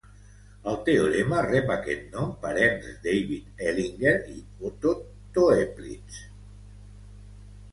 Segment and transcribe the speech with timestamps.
[0.69, 4.95] El teorema rep aquest nom per Ernst David Hellinger i Otto
[5.37, 6.19] Toeplitz.